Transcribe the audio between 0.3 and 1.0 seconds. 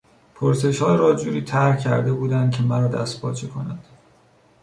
پرسشها